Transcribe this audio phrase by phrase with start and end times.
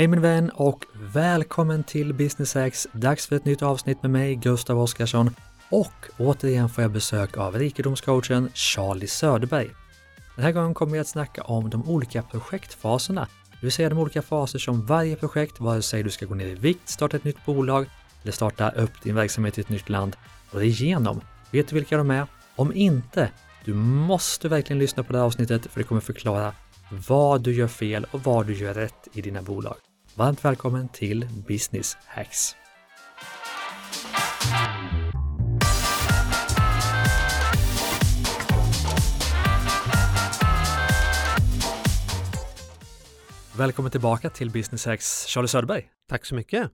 [0.00, 2.88] Hej min vän och välkommen till Business X.
[2.92, 5.30] Dags för ett nytt avsnitt med mig, Gustav Oskarsson.
[5.70, 9.70] Och återigen får jag besök av rikedomscoachen Charlie Söderberg.
[10.36, 13.98] Den här gången kommer jag att snacka om de olika projektfaserna, det vill säga de
[13.98, 17.24] olika faser som varje projekt, vare sig du ska gå ner i vikt, starta ett
[17.24, 17.86] nytt bolag
[18.22, 20.16] eller starta upp din verksamhet i ett nytt land,
[20.52, 21.20] går igenom.
[21.50, 22.26] Vet du vilka de är?
[22.56, 23.30] Om inte,
[23.64, 26.52] du måste verkligen lyssna på det här avsnittet för det kommer förklara
[27.08, 29.76] vad du gör fel och vad du gör rätt i dina bolag.
[30.20, 32.56] Varmt välkommen till Business Hacks!
[43.56, 45.88] Välkommen tillbaka till Business Hacks, Charlie Söderberg.
[46.08, 46.70] Tack så mycket.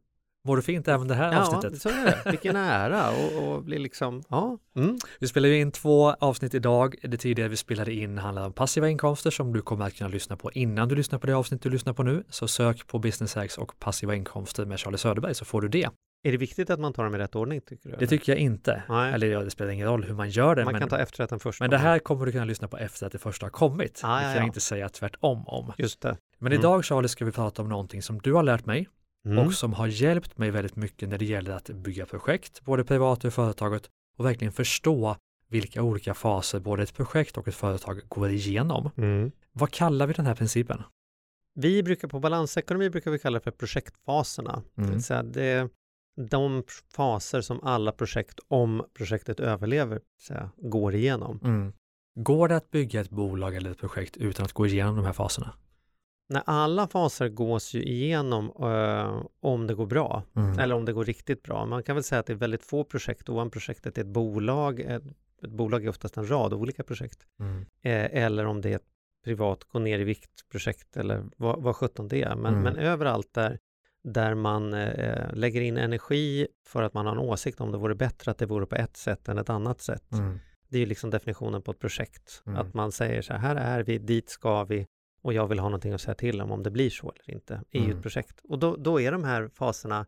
[0.47, 1.83] Mår du fint även det här ja, avsnittet?
[1.83, 2.31] så är det.
[2.31, 4.59] Vilken ära och, och bli liksom, ja.
[4.77, 4.99] Mm.
[5.21, 6.95] Vi spelar ju in två avsnitt idag.
[7.03, 10.37] Det tidigare vi spelade in handlar om passiva inkomster som du kommer att kunna lyssna
[10.37, 12.25] på innan du lyssnar på det avsnitt du lyssnar på nu.
[12.31, 15.89] Så sök på Business Hacks och passiva inkomster med Charlie Söderberg så får du det.
[16.25, 17.97] Är det viktigt att man tar dem i rätt ordning tycker du?
[17.99, 18.83] Det tycker jag inte.
[18.89, 19.13] Nej.
[19.13, 20.65] Eller ja, det spelar ingen roll hur man gör det.
[20.65, 21.61] man men, kan ta efterrätten först.
[21.61, 24.01] men det här kommer du kunna lyssna på efter att det första har kommit.
[24.05, 24.47] Ah, det ja, kan jag ja.
[24.47, 25.73] inte säga tvärtom om.
[25.79, 26.17] Just det.
[26.39, 26.61] Men Mm.
[26.61, 28.89] idag Charlie ska vi prata om någonting som du har lärt mig
[29.27, 29.47] Mm.
[29.47, 33.25] och som har hjälpt mig väldigt mycket när det gäller att bygga projekt, både privat
[33.25, 35.17] och företaget och verkligen förstå
[35.49, 38.91] vilka olika faser både ett projekt och ett företag går igenom.
[38.97, 39.31] Mm.
[39.53, 40.83] Vad kallar vi den här principen?
[41.55, 44.63] Vi brukar på balansekonomi brukar vi kalla det för projektfaserna.
[44.75, 44.93] Det Mm.
[44.95, 45.69] vill säga det är
[46.31, 46.63] de
[46.97, 51.41] faser som alla projekt, om projektet överlever, säga, går igenom.
[51.45, 51.73] Mm.
[52.15, 55.13] Går det att bygga ett bolag eller ett projekt utan att gå igenom de här
[55.13, 55.53] faserna?
[56.29, 60.23] När alla faser gås ju igenom eh, om det går bra.
[60.37, 60.59] Mm.
[60.59, 61.67] Eller om det går riktigt bra.
[61.67, 63.29] Man kan väl säga att det är väldigt få projekt.
[63.29, 64.81] Ovan projektet är ett bolag.
[64.81, 65.03] Ett,
[65.43, 67.19] ett bolag är oftast en rad olika projekt.
[67.41, 67.61] Mm.
[67.83, 68.87] Eh, eller om det är ett
[69.25, 72.37] privat gå ner i vikt-projekt eller vad, vad sjutton det är.
[72.37, 72.63] Men, Mm.
[72.63, 73.59] men överallt där,
[74.05, 77.95] där man eh, lägger in energi för att man har en åsikt om det vore
[77.95, 80.13] bättre att det vore på ett sätt än ett annat sätt.
[80.13, 80.39] Mm.
[80.69, 82.43] Det är ju liksom definitionen på ett projekt.
[82.47, 82.59] Mm.
[82.59, 84.87] Att man säger så här, här är vi, dit ska vi
[85.23, 87.63] och jag vill ha någonting att säga till om, om det blir så eller inte.
[87.71, 87.97] Ju Mm.
[87.97, 88.41] ett projekt.
[88.49, 90.07] Och då, då är de här faserna,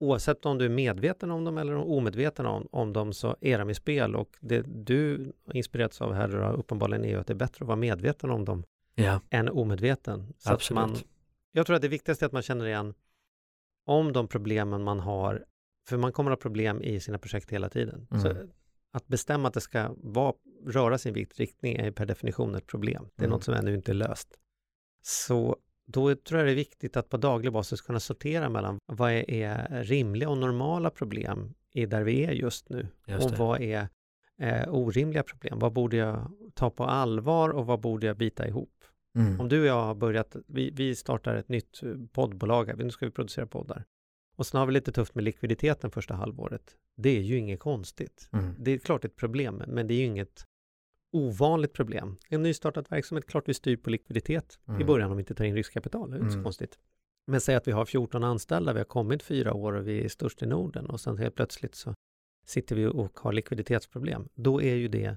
[0.00, 3.70] oavsett om du är medveten om dem eller omedveten om, om dem, så är de
[3.70, 4.16] i spel.
[4.16, 7.66] Och det du inspirerats av här då, uppenbarligen är ju att det är bättre att
[7.66, 8.64] vara medveten om dem
[8.94, 10.34] Ja, än omedveten.
[10.38, 10.80] Så att Absolut.
[10.80, 10.96] man,
[11.52, 12.94] jag tror att det viktigaste är att man känner igen
[13.86, 15.44] om de problemen man har,
[15.88, 18.06] för man kommer att ha problem i sina projekt hela tiden.
[18.10, 18.22] Mm.
[18.22, 18.34] Så
[18.92, 20.34] att bestämma att det ska vara,
[20.66, 23.08] röra sin viktriktning är per definition ett problem.
[23.16, 23.30] Det är Mm.
[23.30, 24.28] något som ännu inte är löst.
[25.02, 25.56] Så
[25.86, 29.30] då tror jag det är viktigt att på daglig basis kunna sortera mellan vad är,
[29.30, 33.88] är rimliga och normala problem i där vi är just nu just och vad är
[34.40, 35.58] eh, orimliga problem.
[35.58, 38.84] Vad borde jag ta på allvar och vad borde jag bita ihop?
[39.16, 39.40] Mm.
[39.40, 41.80] Om du och jag har börjat, vi, vi startar ett nytt
[42.12, 43.84] poddbolag, här, nu ska vi producera poddar.
[44.38, 46.76] Och sen har vi lite tufft med likviditeten första halvåret.
[46.96, 48.28] Det är ju inget konstigt.
[48.32, 48.54] Mm.
[48.58, 50.44] Det är klart ett problem, men det är ju inget
[51.12, 52.16] ovanligt problem.
[52.28, 54.86] En nystartad verksamhet, klart vi styr på likviditet i Mm.
[54.86, 56.44] början om vi inte tar in riskkapital, det är inte så Mm.
[56.44, 56.78] konstigt.
[57.26, 60.08] Men säg att vi har 14 anställda, vi har kommit fyra år och vi är
[60.08, 61.94] störst i Norden och sen helt plötsligt så
[62.46, 64.28] sitter vi och har likviditetsproblem.
[64.34, 65.16] Då är ju det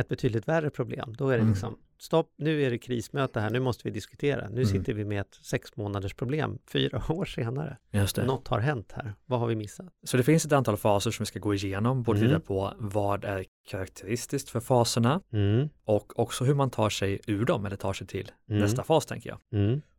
[0.00, 1.14] ett betydligt värre problem.
[1.18, 1.48] Då är det Mm.
[1.52, 4.48] liksom, stopp, nu är det krismöte här, nu måste vi diskutera.
[4.48, 4.66] Nu Mm.
[4.66, 7.76] sitter vi med ett sex månaders problem fyra år senare.
[7.90, 8.24] Just det.
[8.26, 9.86] Något har hänt här, vad har vi missat?
[10.04, 12.40] Så det finns ett antal faser som vi ska gå igenom, både Mm.
[12.40, 15.68] på vad är karaktäristiskt för faserna Mm.
[15.84, 18.60] och också hur man tar sig ur dem eller tar sig till Mm.
[18.62, 19.38] nästa fas tänker jag.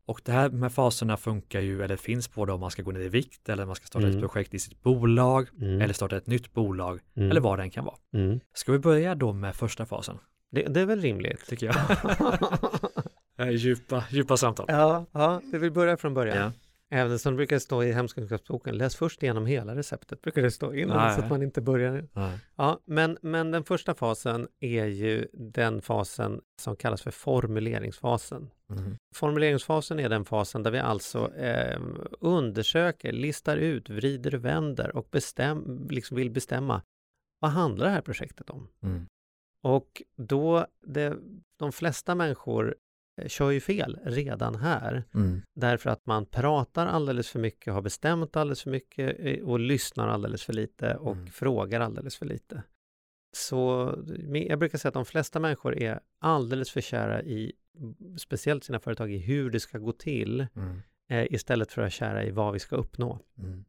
[0.06, 3.00] Och det här med faserna funkar ju, eller finns både om man ska gå ner
[3.01, 4.22] i vikt eller man ska starta ett Mm.
[4.22, 5.81] projekt i sitt bolag Mm.
[5.81, 7.31] eller starta ett nytt bolag Mm.
[7.31, 7.95] eller vad det än kan vara.
[8.13, 8.39] Mm.
[8.53, 10.17] Ska vi börja då med första fasen,
[10.51, 11.45] Det, det är väl rimligt?
[11.47, 11.75] tycker jag.
[13.53, 14.66] Djupa, djupa samtal.
[14.69, 16.38] ja, ja, vi vill börja från början.
[16.38, 16.51] Ja.
[16.94, 20.73] Även som det brukar stå i hemkunskapsboken, läs först igenom hela receptet, brukar det stå
[20.73, 22.07] innan, Ja, så att man inte börjar.
[22.13, 22.31] Ja.
[22.56, 28.50] Ja, men, men den första fasen är ju den fasen som kallas för formuleringsfasen.
[28.72, 28.98] Mm.
[29.16, 31.82] Formuleringsfasen är den fasen där vi alltså eh,
[32.20, 36.81] undersöker, listar ut, vrider och vänder och bestäm, liksom vill bestämma
[37.40, 38.68] vad handlar det här projektet om?
[38.84, 39.06] Mm.
[39.63, 41.18] Och då, det,
[41.60, 42.75] de flesta människor
[43.22, 45.42] eh, kör ju fel redan här Mm.
[45.56, 50.07] därför att man pratar alldeles för mycket, har bestämt alldeles för mycket eh, och lyssnar
[50.07, 51.28] alldeles för lite och Mm.
[51.28, 52.63] frågar alldeles för lite.
[53.33, 53.94] Så
[54.33, 57.51] jag brukar säga att de flesta människor är alldeles för kära i,
[58.18, 60.81] speciellt sina företag, i hur det ska gå till Mm.
[61.10, 63.19] eh, istället för att kära i vad vi ska uppnå.
[63.38, 63.66] Mm.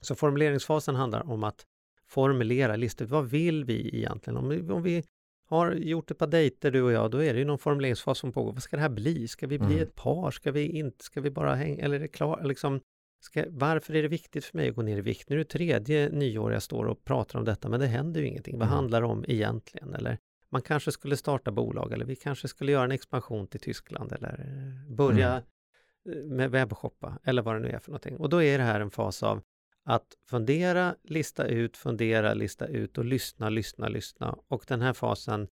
[0.00, 1.66] Så formuleringsfasen handlar om att
[2.06, 3.04] formulera listor.
[3.06, 4.36] Vad vill vi egentligen?
[4.36, 5.04] Om vi, om vi
[5.48, 8.32] har gjort ett par dejter du och jag, då är det ju någon formuleringsfas som
[8.32, 8.52] pågår.
[8.52, 9.28] Vad ska det här bli?
[9.28, 9.82] Ska vi bli Mm.
[9.82, 10.30] ett par?
[10.30, 11.04] Ska vi inte?
[11.04, 11.84] Ska vi bara hänga?
[11.84, 12.44] Eller är det klart?
[12.46, 12.80] Liksom,
[13.24, 15.28] ska, varför är det viktigt för mig att gå ner i vikt?
[15.28, 18.26] Nu är det tredje nyår jag står och pratar om detta, men det händer ju
[18.26, 18.58] ingenting.
[18.58, 18.74] Vad Mm.
[18.76, 19.94] handlar det om egentligen?
[19.94, 20.18] Eller
[20.50, 24.40] man kanske skulle starta bolag eller vi kanske skulle göra en expansion till Tyskland eller
[24.40, 25.42] eh, börja
[26.08, 28.16] eh, med webbshoppa eller vad det nu är för någonting.
[28.16, 29.42] Och då är det här en fas av
[29.84, 34.38] att fundera, lista ut, fundera, lista ut och lyssna, lyssna, lyssna.
[34.48, 35.48] Och den här fasen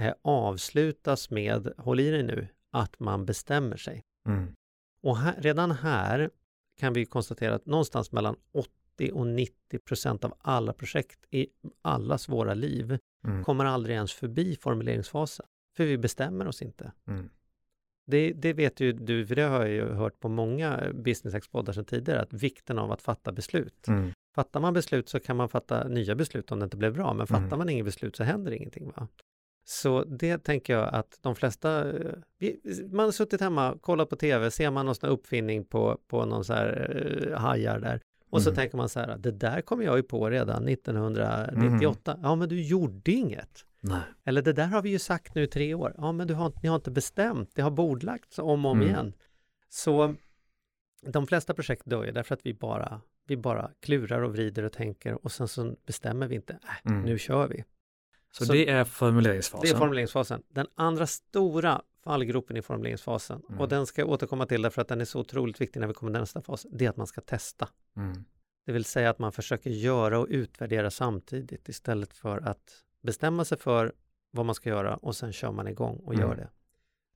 [0.00, 4.02] eh, avslutas med, håll i dig nu, att man bestämmer sig.
[4.28, 4.54] Mm.
[5.02, 6.30] Och här, redan här
[6.78, 11.46] kan vi konstatera att någonstans mellan 80 och 90 procent av alla projekt i
[11.82, 13.44] allas våra liv Mm.
[13.44, 15.46] kommer aldrig ens förbi formuleringsfasen.
[15.76, 16.92] För vi bestämmer oss inte.
[17.06, 17.28] Mm.
[18.06, 21.72] Det, det vet ju du, för det har jag ju hört på många business poddar
[21.72, 23.88] sedan tidigare, att vikten av att fatta beslut.
[23.88, 24.12] Mm.
[24.34, 27.26] Fattar man beslut så kan man fatta nya beslut om det inte blev bra, men
[27.26, 27.58] fattar Mm.
[27.58, 28.92] man inget beslut så händer ingenting.
[28.96, 29.08] Va?
[29.66, 32.12] Så det tänker jag att de flesta, eh,
[32.92, 36.44] man har suttit hemma, kollat på tv, ser man någon sån uppfinning på, på någon
[36.44, 36.96] så här
[37.30, 38.00] uh, hajar där
[38.30, 38.56] och så Mm.
[38.56, 42.18] tänker man så här, det där kom jag ju på redan 1998.
[42.22, 43.64] Ja, men du gjorde inget.
[43.80, 44.00] Nej.
[44.24, 45.94] Eller det där har vi ju sagt nu i tre år.
[45.98, 47.50] Ja, men du har, ni har inte bestämt.
[47.54, 48.88] Det har bordlagts om och om Mm.
[48.88, 49.12] igen.
[49.68, 50.14] Så
[51.06, 54.72] de flesta projekt dör ju därför att vi bara, vi bara klurar och vrider och
[54.72, 56.52] tänker och sen så bestämmer vi inte.
[56.52, 57.02] Äh, Mm.
[57.02, 57.64] nu kör vi.
[58.38, 59.60] Så, Så- det är formuleringsfasen.
[59.62, 60.42] Det är formuleringsfasen.
[60.48, 63.60] Den andra stora fallgropen i formuleringsfasen, Mm.
[63.60, 65.94] och den ska jag återkomma till därför att den är så otroligt viktig när vi
[65.94, 67.68] kommer till nästa fas, det är att man ska testa.
[67.96, 68.24] Mm.
[68.66, 73.58] Det vill säga att man försöker göra och utvärdera samtidigt istället för att bestämma sig
[73.58, 73.92] för
[74.30, 76.36] vad man ska göra och sen kör man igång och gör Mm.
[76.36, 76.48] det.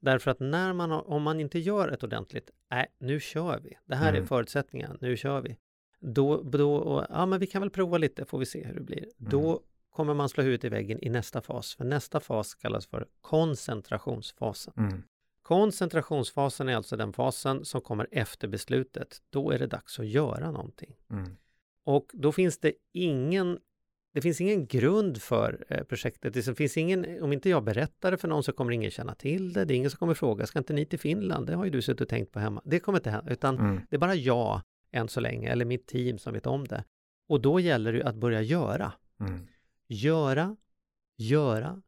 [0.01, 3.79] Därför att när man, har- om man inte gör ett ordentligt, nej, nu kör vi,
[3.87, 4.27] det här är Mm.
[4.27, 5.57] förutsättningen, nu kör vi.
[6.01, 8.81] Då, då och, ja men vi kan väl prova lite, får vi se hur det
[8.81, 9.05] blir.
[9.17, 13.07] Då kommer man slå huvudet i väggen i nästa fas, för nästa fas kallas för
[13.21, 14.75] koncentrationsfasen.
[14.77, 15.03] Mm.
[15.43, 19.23] Koncentrationsfasen är alltså den fasen som kommer efter beslutet.
[19.31, 20.97] Då är det dags att göra någonting.
[21.11, 21.37] Mm.
[21.85, 23.59] Och då finns det ingen
[24.13, 26.35] det finns ingen grund för eh, projektet.
[26.35, 29.53] Det finns ingen, om inte jag berättar det för någon så kommer ingen känna till
[29.53, 29.65] det.
[29.65, 31.47] Det är ingen som kommer fråga, ska inte ni till Finland?
[31.47, 32.63] Det har ju du suttit och tänkt på hemma.
[32.65, 33.81] Det kommer inte hända, utan Mm.
[33.91, 34.63] det är bara jag
[34.93, 36.85] än så länge, eller mitt team som vet om det.
[37.29, 38.93] Och då gäller det ju att börja göra.
[39.21, 39.47] Mm.
[39.89, 40.57] Göra,
[41.17, 41.83] göra,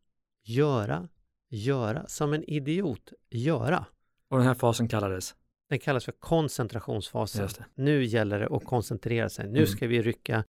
[0.44, 1.08] göra,
[1.50, 2.06] göra.
[2.06, 3.86] Som en idiot, göra.
[4.28, 5.34] Och den här fasen kallades?
[5.68, 7.48] Den kallas för koncentrationsfasen.
[7.74, 9.48] Nu gäller det att koncentrera sig.
[9.48, 9.66] Nu Mm.
[9.66, 10.44] ska vi rycka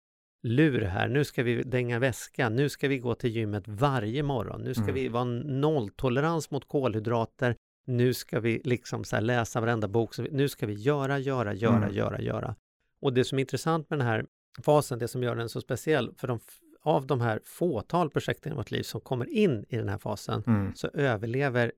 [0.43, 1.09] lur här.
[1.09, 2.49] Nu ska vi dänga väska.
[2.49, 4.61] Nu ska vi gå till gymmet varje morgon.
[4.63, 4.95] Nu ska Mm.
[4.95, 7.57] vi vara nolltolerans mot kolhydrater.
[7.87, 10.19] Nu ska vi liksom så läsa varenda bok.
[10.19, 11.95] Nu ska vi göra, göra, göra, Mm.
[11.95, 12.57] göra, göra.
[13.01, 14.27] Och det som är intressant med den här
[14.65, 16.41] fasen, det som gör den så speciell, för de,
[16.87, 20.43] av de här fåtal projekten i vårt liv som kommer in i den här fasen,
[20.47, 20.75] Mm.
[20.75, 21.73] så överlever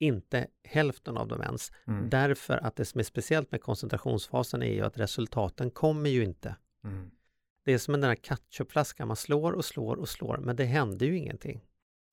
[0.00, 1.72] inte hälften av dem ens.
[1.86, 2.10] Mm.
[2.10, 6.56] Därför att det som är speciellt med koncentrationsfasen är ju att resultaten kommer ju inte.
[6.84, 7.10] Mm.
[7.64, 10.64] Det är som en den här ketchupflaskan, man slår och slår och slår, men det
[10.64, 11.64] händer ju ingenting.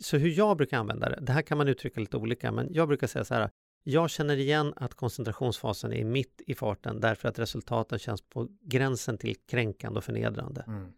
[0.04, 2.88] Så hur jag brukar använda det, det här kan man uttrycka lite olika, men jag
[2.88, 3.50] brukar säga så här,
[3.84, 9.18] jag känner igen att koncentrationsfasen är mitt i farten därför att resultaten känns på gränsen
[9.18, 10.64] till kränkande och förnedrande.
[10.68, 10.94] Mm.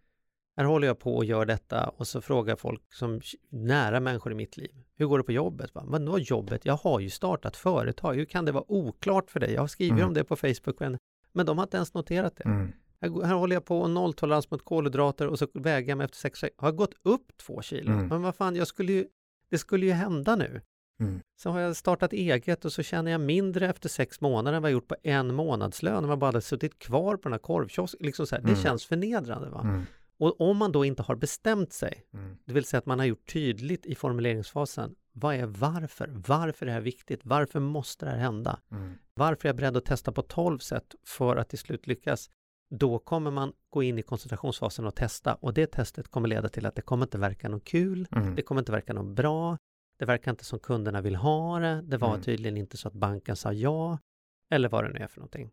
[0.59, 4.35] Här håller jag på och gör detta och så frågar folk som nära människor i
[4.35, 4.71] mitt liv.
[4.95, 5.75] Hur går det på jobbet?
[5.75, 5.83] Va?
[5.87, 6.65] Vadå jobbet?
[6.65, 8.13] Jag har ju startat företag.
[8.13, 9.53] Hur kan det vara oklart för dig?
[9.53, 10.07] Jag har skrivit Mm.
[10.07, 10.79] om det på Facebook.
[11.33, 12.43] Men, de har inte ens noterat det.
[12.43, 12.71] Mm.
[13.01, 16.17] Här, här håller jag på och nolltolerans mot kolhydrater och så väger jag mig efter
[16.17, 16.65] sex veckor.
[16.65, 17.91] Har gått upp två kilo?
[17.91, 18.07] Mm.
[18.07, 19.05] Men vad fan, jag skulle ju,
[19.49, 20.61] det skulle ju hända nu.
[21.01, 21.19] Mm.
[21.41, 24.71] Så har jag startat eget och så känner jag mindre efter sex månader än vad
[24.71, 28.05] jag gjort på en månadslön om jag bara hade suttit kvar på den här korvkiosken.
[28.05, 28.41] Liksom så här.
[28.41, 28.61] Det Mm.
[28.63, 29.49] känns förnedrande.
[29.49, 29.83] Va?
[30.19, 32.37] Och om man då inte har bestämt sig, Mm.
[32.45, 36.07] det vill säga att man har gjort tydligt i formuleringsfasen, vad är varför?
[36.27, 37.21] Varför är det här viktigt?
[37.23, 38.59] Varför måste det här hända?
[38.71, 38.93] Mm.
[39.13, 42.29] Varför är jag beredd att testa på 12 sätt för att till slut lyckas?
[42.69, 46.65] Då kommer man gå in i koncentrationsfasen och testa och det testet kommer leda till
[46.65, 48.35] att det kommer inte verka något kul, Mm.
[48.35, 49.57] det kommer inte verka något bra,
[49.99, 52.21] det verkar inte som kunderna vill ha det, det var Mm.
[52.21, 53.97] tydligen inte så att banken sa ja,
[54.51, 55.51] eller vad det nu är för någonting.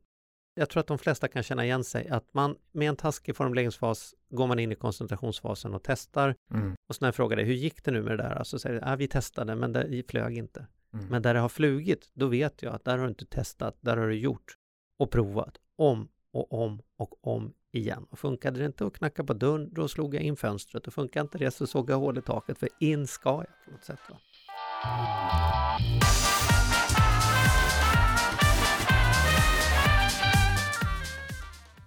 [0.58, 4.14] Jag tror att de flesta kan känna igen sig att man med en taskig formuleringsfas
[4.30, 6.74] går man in i koncentrationsfasen och testar Mm.
[6.88, 8.44] och så när jag frågar dig, hur gick det nu med det där?
[8.44, 10.66] Så säger du, ah, vi testade men det flög inte.
[10.94, 11.06] Mm.
[11.06, 13.96] Men där det har flugit, då vet jag att där har du inte testat, där
[13.96, 14.56] har du gjort
[14.98, 18.06] och provat om och om och om igen.
[18.10, 21.20] Och funkade det inte att knacka på dörren, då slog jag in fönstret och funkar
[21.20, 24.00] inte det så såg jag hål i taket, för in ska jag på något sätt.
[24.10, 24.16] Va?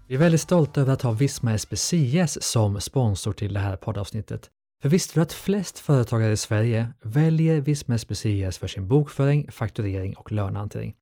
[0.09, 4.49] Vi är väldigt stolta över att ha Visma SBCS som sponsor till det här poddavsnittet.
[4.81, 10.15] För visste du att flest företagare i Sverige väljer Visma SPCS för sin bokföring, fakturering
[10.15, 10.95] och lönehantering?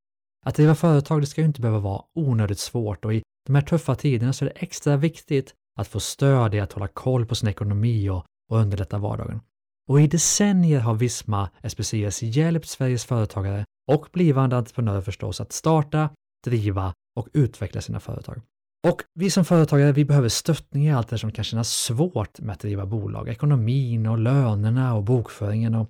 [0.45, 3.61] Att driva företag det ska ju inte behöva vara onödigt svårt och i de här
[3.61, 7.35] tuffa tiderna så är det extra viktigt att få stöd i att hålla koll på
[7.35, 9.39] sin ekonomi och, och underlätta vardagen.
[9.89, 16.09] Och i decennier har Visma SPCS hjälpt Sveriges företagare och blivande entreprenörer förstås att starta,
[16.45, 18.41] driva och utveckla sina företag.
[18.89, 22.53] Och vi som företagare, vi behöver stöttning i allt det som kan kännas svårt med
[22.53, 23.29] att driva bolag.
[23.29, 25.75] Ekonomin och lönerna och bokföringen.
[25.75, 25.89] Och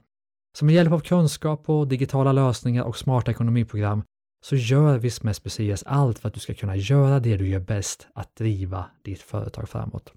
[0.58, 4.04] så med hjälp av kunskap och digitala lösningar och smarta ekonomiprogram
[4.46, 8.08] så gör Visma SBCS allt för att du ska kunna göra det du gör bäst,
[8.13, 10.13] att driva ditt företag framåt.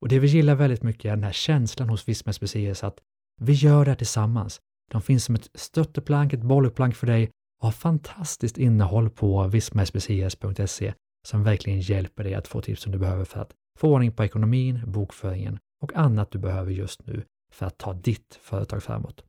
[0.00, 2.98] Och det vi gillar väldigt mycket är den här känslan hos Visma SBCS att
[3.40, 4.60] vi gör det här tillsammans.
[4.90, 7.30] De finns som ett stötteplank, ett bollplank för dig
[7.60, 10.94] och har fantastiskt innehåll på vismaspcs.se
[11.28, 14.24] som verkligen hjälper dig att få tips som du behöver för att få ordning på
[14.24, 19.24] ekonomin, bokföringen och annat du behöver just nu för att ta ditt företag framåt.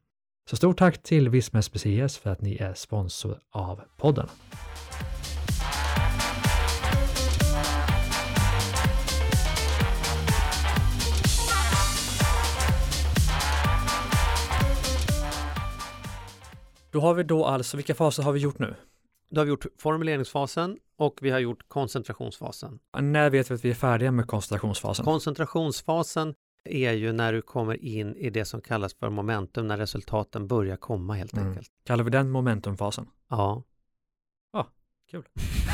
[0.50, 4.28] Så stort tack till Visma SPCS för att ni är sponsor av podden.
[16.92, 18.76] Då har vi då alltså, vilka faser har vi gjort nu?
[19.30, 22.80] Då har vi gjort formuleringsfasen och vi har gjort koncentrationsfasen.
[23.00, 25.06] När vet vi att vi är färdiga med koncentrationsfasen?
[25.06, 30.48] Koncentrationsfasen är ju när du kommer in i det som kallas för momentum, när resultaten
[30.48, 31.48] börjar komma helt Mm.
[31.48, 31.70] enkelt.
[31.86, 33.08] Kallar vi den momentumfasen?
[33.30, 33.64] Ja.
[34.54, 34.68] Ja,
[35.12, 35.24] kul.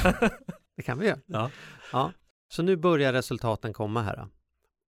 [0.75, 1.19] det kan vi göra.
[1.25, 1.51] Ja.
[1.91, 2.11] ja.
[2.47, 4.27] Så nu börjar resultaten komma här.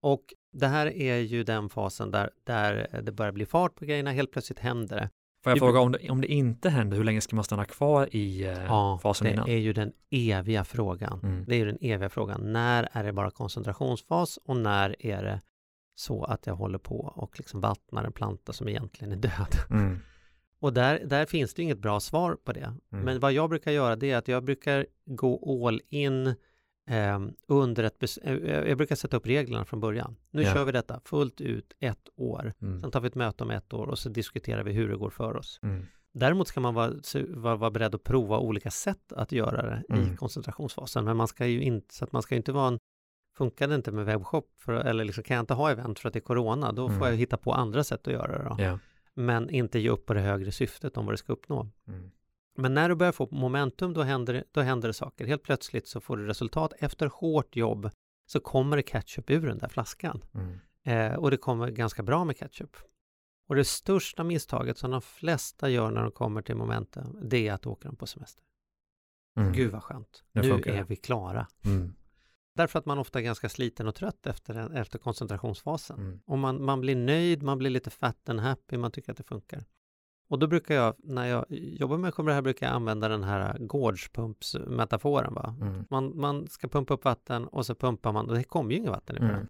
[0.00, 4.10] Och det här är ju den fasen där, där det börjar bli fart på grejerna,
[4.12, 5.10] helt plötsligt händer det.
[5.42, 8.08] Får jag fråga, om det, om det inte händer, hur länge ska man stanna kvar
[8.16, 9.48] i eh, Ja, fasen det innan?
[9.48, 11.20] är ju den eviga frågan.
[11.22, 11.44] Mm.
[11.48, 12.52] Det är ju den eviga frågan.
[12.52, 15.40] När är det bara koncentrationsfas och när är det
[15.94, 19.54] så att jag håller på och liksom vattnar en planta som egentligen är död?
[19.70, 19.98] Mm.
[20.60, 22.74] Och där, där finns det inget bra svar på det.
[22.92, 23.04] Mm.
[23.04, 26.34] Men vad jag brukar göra det är att jag brukar gå all in
[26.88, 27.98] eh, under ett...
[27.98, 30.16] bes- eh, jag brukar sätta upp reglerna från början.
[30.30, 30.54] Nu Ja.
[30.54, 32.52] kör vi detta fullt ut ett år.
[32.62, 32.80] Mm.
[32.80, 35.10] Sen tar vi ett möte om ett år och så diskuterar vi hur det går
[35.10, 35.60] för oss.
[35.62, 35.86] Mm.
[36.12, 36.92] Däremot ska man vara,
[37.28, 40.12] vara, vara beredd att prova olika sätt att göra det Mm.
[40.12, 41.04] i koncentrationsfasen.
[41.04, 42.78] Men man ska ju inte, så att man ska inte vara en,
[43.38, 46.12] funkar det inte med webbshop, för, eller liksom, kan jag inte ha event för att
[46.12, 46.98] det är corona, då Mm.
[46.98, 48.56] får jag hitta på andra sätt att göra det då.
[48.62, 48.78] Ja.
[49.14, 51.68] Men inte ge upp på det högre syftet om vad det ska uppnå.
[51.88, 52.10] Mm.
[52.58, 55.26] Men när du börjar få momentum, då händer, det, då händer det saker.
[55.26, 56.72] Helt plötsligt så får du resultat.
[56.78, 57.90] Efter hårt jobb
[58.26, 60.24] så kommer det ketchup ur den där flaskan.
[60.34, 60.58] Mm.
[60.84, 62.76] Eh, och det kommer ganska bra med ketchup.
[63.48, 67.52] Och det största misstaget som de flesta gör när de kommer till momentum, det är
[67.52, 68.44] att åka dem på semester.
[69.40, 69.52] Mm.
[69.52, 70.24] Gud vad skönt.
[70.32, 70.84] Nu Nu funkar är det.
[70.84, 71.46] vi klara.
[71.64, 71.94] Mm.
[72.54, 75.98] Därför att man ofta är ganska sliten och trött efter, efter koncentrationsfasen.
[75.98, 76.20] Mm.
[76.26, 79.24] Och man, man blir nöjd, man blir lite fat and happy, man tycker att det
[79.24, 79.64] funkar.
[80.28, 83.58] Och då brukar jag, när jag jobbar med det här, brukar jag använda den här
[83.58, 85.34] gårdspumpsmetaforen.
[85.34, 85.56] Va?
[85.60, 85.84] Mm.
[85.90, 88.90] Man, man ska pumpa upp vatten och så pumpar man, och det kommer ju inget
[88.90, 89.46] vatten i Mm.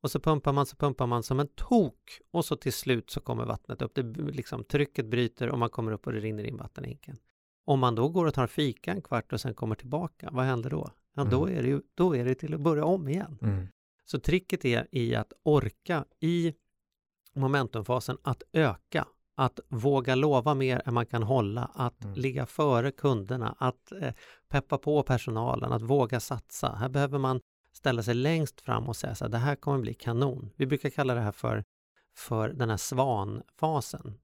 [0.00, 3.20] Och så pumpar man, så pumpar man som en tok och så till slut så
[3.20, 3.94] kommer vattnet upp.
[3.94, 4.02] Det,
[4.32, 7.16] liksom, trycket bryter och man kommer upp och det rinner in vatten i hinken.
[7.64, 10.70] Om man då går och tar fika en kvart och sen kommer tillbaka, vad händer
[10.70, 10.90] då?
[11.14, 13.38] Ja, då är det ju, då är det till att börja om igen.
[13.42, 13.66] Mm.
[14.04, 16.54] Så tricket är i att orka i
[17.34, 19.06] momentumfasen att öka,
[19.36, 22.14] att våga lova mer än man kan hålla, att Mm.
[22.16, 24.12] ligga före kunderna, att eh,
[24.48, 26.74] peppa på personalen, att våga satsa.
[26.74, 27.40] Här behöver man
[27.72, 30.50] ställa sig längst fram och säga så här, det här kommer bli kanon.
[30.56, 31.64] Vi brukar kalla det här för,
[32.16, 34.18] för den här svanfasen.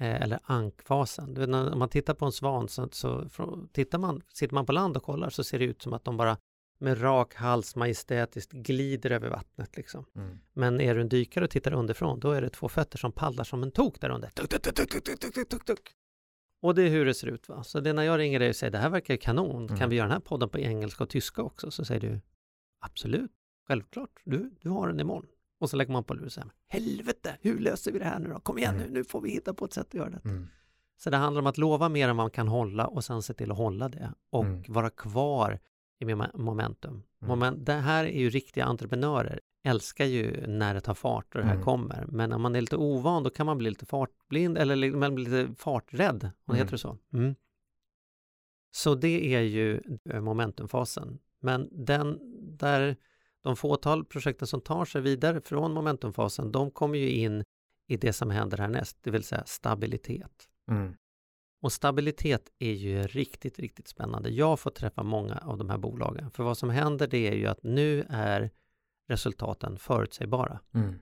[0.00, 1.34] Eh, eller ankfasen.
[1.34, 4.54] Du vet, när, om man tittar på en svan så, så från, tittar man, sitter
[4.54, 6.36] man på land och kollar så ser det ut som att de bara
[6.82, 9.76] med rak hals majestätiskt glider över vattnet.
[9.76, 10.04] Liksom.
[10.16, 10.38] Mm.
[10.52, 13.44] Men är du en dykare och tittar underifrån, då är det två fötter som paddlar
[13.44, 14.28] som en tok där under.
[14.28, 15.94] Tuk, tuk, tuk,
[16.62, 17.48] och det är hur det ser ut.
[17.48, 17.64] Va?
[17.64, 19.78] Så det när jag ringer dig och säger det här verkar kanon, mm.
[19.78, 21.70] kan vi göra den här podden på engelska och tyska också?
[21.70, 22.20] Så säger du
[22.80, 23.30] absolut,
[23.68, 25.26] självklart, du, du har den imorgon.
[25.60, 28.28] Och så lägger man på luren och säger helvete, hur löser vi det här nu
[28.28, 28.40] då?
[28.40, 28.86] Kom igen mm.
[28.86, 30.20] nu, nu får vi hitta på ett sätt att göra det.
[30.24, 30.48] Mm.
[30.96, 33.50] Så det handlar om att lova mer än man kan hålla och sen se till
[33.50, 34.62] att hålla det och mm.
[34.68, 35.60] vara kvar
[36.10, 37.02] i mom- momentum.
[37.18, 41.46] Moment, det här är ju riktiga entreprenörer, älskar ju när det tar fart och det
[41.46, 41.64] här Mm.
[41.64, 42.04] kommer.
[42.08, 45.24] Men om man är lite ovan då kan man bli lite fartblind eller man blir
[45.24, 46.56] lite farträdd, om det Mm.
[46.58, 46.98] heter det så.
[47.12, 47.34] Mm.
[48.74, 49.80] Så det är ju
[50.10, 51.18] eh, momentumfasen.
[51.40, 52.18] Men den
[52.58, 52.96] där
[53.40, 57.44] de fåtal projekten som tar sig vidare från momentumfasen, de kommer ju in
[57.88, 60.48] i det som händer härnäst, det vill säga stabilitet.
[60.70, 60.94] Mm.
[61.62, 64.30] Och stabilitet är ju riktigt, riktigt spännande.
[64.30, 66.30] Jag får träffa många av de här bolagen.
[66.30, 68.50] För vad som händer det är ju att nu är
[69.08, 70.60] resultaten förutsägbara.
[70.74, 70.94] Mm.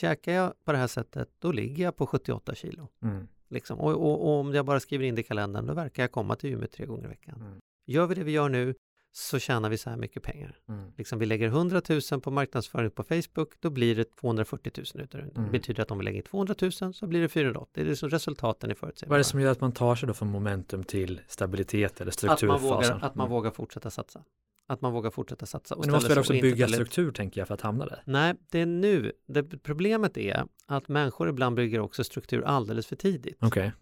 [0.00, 2.88] käkar jag på det här sättet, då ligger jag på 78 kilo.
[3.02, 3.28] Mm.
[3.48, 3.80] Liksom.
[3.80, 6.36] Och, och, och, om jag bara skriver in det i kalendern, då verkar jag komma
[6.36, 7.40] till Umeå tre gånger i veckan.
[7.40, 7.60] Mm.
[7.86, 8.74] Gör vi det vi gör nu,
[9.12, 10.58] så tjänar vi så här mycket pengar.
[10.68, 10.92] Mm.
[10.98, 15.10] Liksom vi lägger 100 000 på marknadsföring på Facebook, då blir det 240 000 ut
[15.10, 15.18] där.
[15.34, 15.50] Det Mm.
[15.52, 17.84] betyder att om vi lägger 200 000 så blir det 480.
[17.84, 19.10] Det är så resultaten är förutsägbara.
[19.12, 22.12] Vad är det som gör att man tar sig då från momentum till stabilitet eller
[22.12, 22.68] att man, strukturfasen?
[22.94, 23.32] vågar, att man Mm.
[23.34, 24.24] vågar fortsätta satsa.
[24.68, 25.76] Att man vågar fortsätta satsa.
[25.76, 28.02] Men du måste väl också bygga struktur tänker jag för att hamna där?
[28.06, 29.12] Nej, det är nu.
[29.26, 33.36] Det, problemet är att människor ibland bygger också struktur alldeles för tidigt.
[33.40, 33.72] Okej.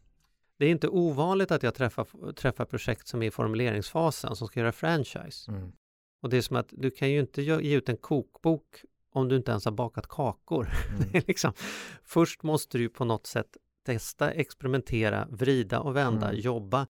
[0.58, 4.60] Det är inte ovanligt att jag träffar, träffar projekt som är i formuleringsfasen som ska
[4.60, 5.50] göra franchise.
[5.50, 5.72] Mm.
[6.22, 9.36] Och det är som att du kan ju inte ge ut en kokbok om du
[9.36, 10.68] inte ens har bakat kakor.
[10.88, 11.22] Mm.
[11.26, 11.52] Liksom,
[12.02, 16.40] först måste du på något sätt testa, experimentera, vrida och vända, Mm.
[16.40, 16.86] jobba,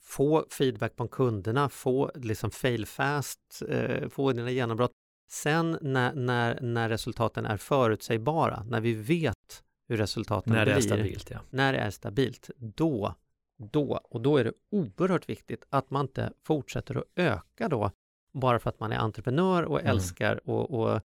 [0.00, 4.92] få feedback från kunderna, få liksom fail fast, eh, få dina genombrott.
[5.28, 10.76] Sen när, när, när resultaten är förutsägbara, när vi vet hur resultaten När det blir,
[10.76, 11.38] är stabilt, ja.
[11.50, 13.14] när det är stabilt, då,
[13.58, 17.90] då, och då är det oerhört viktigt att man inte fortsätter att öka då,
[18.32, 19.90] bara för att man är entreprenör och Mm.
[19.90, 21.00] älskar och, och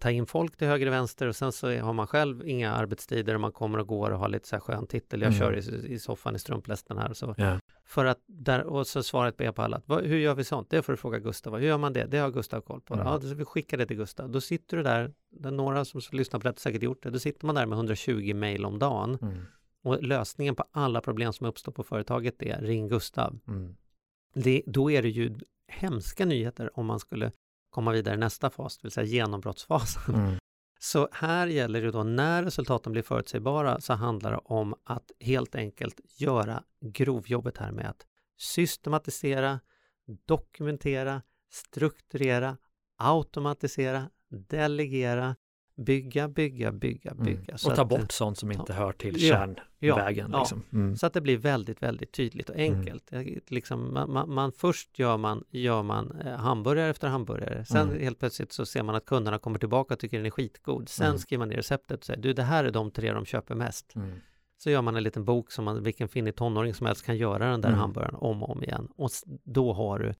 [0.00, 3.34] ta in folk till höger och vänster och sen så har man själv inga arbetstider
[3.34, 5.20] och man kommer och går och har lite så här skön titel.
[5.22, 5.38] Jag Mm.
[5.40, 7.34] kör i, i soffan i strumplästen här och så.
[7.38, 7.58] ja.
[7.86, 10.70] För att där, och så svaret är på alla, att, hur gör vi sånt?
[10.70, 11.56] Det får du fråga Gustav.
[11.58, 12.04] Hur gör man det?
[12.04, 12.94] Det har Gustav koll på.
[12.94, 13.06] Mm.
[13.06, 14.30] Ja, ska vi skicka det till Gustav.
[14.30, 17.18] Då sitter du där, det är några som lyssnar på det säkert gjort det, då
[17.18, 19.34] sitter man där med 120 mejl om dagen Mm.
[19.82, 23.38] och lösningen på alla problem som uppstår på företaget är ring Gustav.
[23.48, 23.76] Mm.
[24.34, 25.34] Det, då är det ju
[25.68, 27.32] hemska nyheter om man skulle
[27.74, 30.14] komma vidare i nästa fas, det vill säga genombrottsfasen.
[30.14, 30.34] Mm.
[30.80, 35.54] Så här gäller det då när resultaten blir förutsägbara så handlar det om att helt
[35.54, 38.06] enkelt göra grovjobbet här med att
[38.38, 39.60] systematisera,
[40.26, 42.56] dokumentera, strukturera,
[42.98, 45.36] automatisera, delegera,
[45.76, 47.24] bygga, bygga, bygga, Mm.
[47.24, 47.58] bygga.
[47.58, 49.34] Så Och ta bort sånt som inte hör till Ja.
[49.80, 50.28] kärnvägen.
[50.32, 50.38] Ja.
[50.38, 50.62] Liksom.
[50.72, 50.96] Mm.
[50.96, 52.78] Så att det blir väldigt, väldigt tydligt och Mm.
[52.78, 53.04] enkelt.
[53.12, 57.64] Jag- Liksom, man, man, först gör man, gör man eh, hamburgare efter hamburgare.
[57.64, 58.02] Sen Mm.
[58.02, 60.88] helt plötsligt så ser man att kunderna kommer tillbaka och tycker den är skitgod.
[60.88, 61.18] Sen Mm.
[61.18, 63.94] skriver man ner receptet och säger du det här är de tre de köper mest.
[63.96, 64.10] Mm.
[64.58, 67.50] Så gör man en liten bok som man, vilken finnig tonåring som helst kan göra
[67.50, 67.80] den där Mm.
[67.80, 68.88] hamburgaren om och om igen.
[68.96, 69.10] Och
[69.44, 70.14] då har du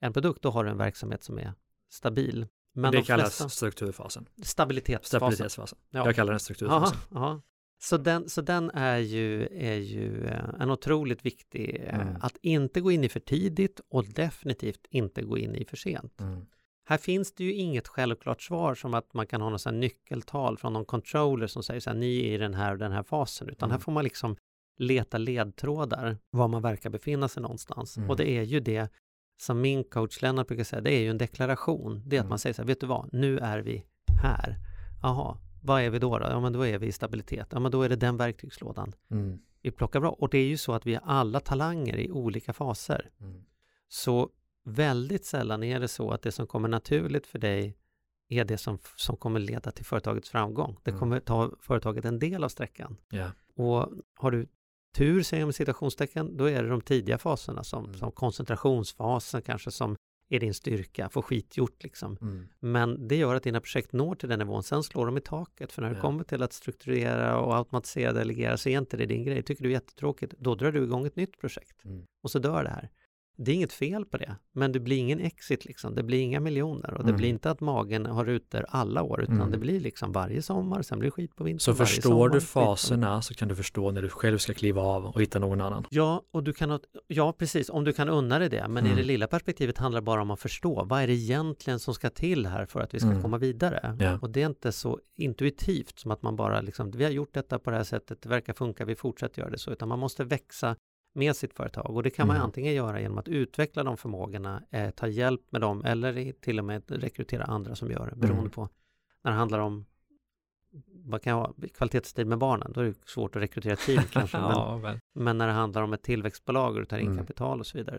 [0.00, 1.52] en produkt, då har du en verksamhet som är
[1.90, 2.46] stabil.
[2.74, 4.26] Men det de kallas flesta, strukturfasen.
[4.42, 5.18] stabilitetsfasen.
[5.18, 5.78] Stabilitetsfasen.
[5.90, 6.06] Ja.
[6.06, 6.98] Jag kallar den strukturfasen.
[7.10, 7.40] jaha.
[7.80, 12.16] Så den, så den är ju, är ju eh, en otroligt viktig, eh, Mm.
[12.20, 16.20] att inte gå in i för tidigt och definitivt inte gå in i för sent.
[16.20, 16.46] Mm.
[16.88, 20.72] Här finns det ju inget självklart svar som att man kan ha något nyckeltal från
[20.72, 23.48] någon controller som säger så här, ni är i den här och den här fasen,
[23.48, 23.72] utan Mm.
[23.74, 24.36] här får man liksom
[24.78, 27.96] leta ledtrådar var man verkar befinna sig någonstans.
[27.96, 28.10] Mm.
[28.10, 28.88] Och det är ju det
[29.40, 32.02] som min coach Lennart brukar säga, det är ju en deklaration.
[32.06, 32.28] Det är att Mm.
[32.28, 33.84] man säger så här, vet du vad, nu är vi
[34.22, 34.56] här.
[35.02, 36.26] Jaha, vad är vi då, då?
[36.26, 37.48] Ja, men då är vi i stabilitet.
[37.50, 39.38] Ja, men då är det den verktygslådan Mm.
[39.62, 40.10] vi plockar bra.
[40.10, 43.10] Och det är ju så att vi har alla talanger i olika faser.
[43.20, 43.44] Mm.
[43.88, 44.30] Så
[44.64, 47.76] väldigt sällan är det så att det som kommer naturligt för dig
[48.28, 50.76] är det som, som kommer leda till företagets framgång.
[50.82, 50.98] Det Mm.
[51.00, 52.96] kommer ta företaget en del av sträckan.
[53.10, 53.26] Ja.
[53.56, 54.46] Och har du
[54.96, 57.98] tur, säger jag med citationstecken, då är det de tidiga faserna som, Mm.
[57.98, 59.96] som koncentrationsfasen kanske som
[60.30, 62.16] är din styrka, få skit gjort liksom.
[62.20, 62.48] Mm.
[62.60, 65.72] Men det gör att dina projekt når till den nivån, sen slår de i taket.
[65.72, 66.00] För när det Ja.
[66.02, 69.42] kommer till att strukturera och automatisera, delegera, så är inte det din grej.
[69.42, 71.84] Tycker du är jättetråkigt, då drar du igång ett nytt projekt.
[71.84, 72.04] Mm.
[72.22, 72.90] Och så dör det här.
[73.40, 75.94] Det är inget fel på det, men det blir ingen exit liksom.
[75.94, 77.16] Det blir inga miljoner och det Mm.
[77.16, 79.50] blir inte att magen har rutor alla år, utan Mm.
[79.50, 81.60] det blir liksom varje sommar, sen blir det skit på vintern.
[81.60, 85.06] Så förstår sommar, du faserna så kan du förstå när du själv ska kliva av
[85.06, 85.84] och hitta någon annan.
[85.90, 88.68] Ja, och du kan, ja, precis, om du kan unna dig det.
[88.68, 88.96] Men i Mm.
[88.98, 90.84] det lilla perspektivet handlar det bara om att förstå.
[90.84, 93.22] Vad är det egentligen som ska till här för att vi ska Mm.
[93.22, 93.96] komma vidare?
[94.00, 94.18] Ja.
[94.22, 97.58] Och det är inte så intuitivt som att man bara liksom, vi har gjort detta
[97.58, 100.24] på det här sättet, det verkar funka, vi fortsätter göra det så, utan man måste
[100.24, 100.76] växa
[101.14, 102.44] med sitt företag och det kan man Mm.
[102.44, 106.64] antingen göra genom att utveckla de förmågorna, eh, ta hjälp med dem eller till och
[106.64, 108.50] med rekrytera andra som gör det, beroende Mm.
[108.50, 108.68] på
[109.24, 109.84] när det handlar om
[111.04, 114.38] vad kan ha, kvalitetstid med barnen, då är det svårt att rekrytera team kanske.
[114.40, 114.98] men, ja, väl.
[115.14, 117.18] men när det handlar om ett tillväxtbolag och du tar in Mm.
[117.18, 117.98] kapital och så vidare.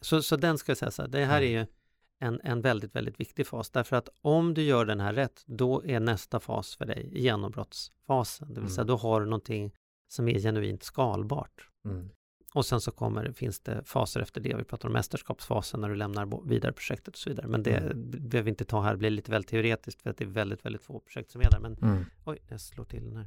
[0.00, 1.66] Så, så den ska jag säga så här, det här är ju
[2.20, 3.70] en, en väldigt, väldigt viktig fas.
[3.70, 8.54] Därför att om du gör den här rätt, då är nästa fas för dig genombrottsfasen.
[8.54, 8.86] Det vill säga Mm.
[8.88, 9.72] då har du någonting
[10.08, 11.68] som är genuint skalbart.
[11.84, 12.10] Mm.
[12.54, 14.54] Och sen så kommer, finns det faser efter det.
[14.56, 17.46] Vi pratar om mästerskapsfasen när du lämnar vidare projektet och så vidare.
[17.46, 18.10] Men det Mm.
[18.10, 20.64] behöver vi inte ta här, det blir lite väl teoretiskt för att det är väldigt,
[20.64, 21.60] väldigt få projekt som är där.
[21.60, 22.04] Men Mm.
[22.24, 23.26] Oj, jag slår till den här.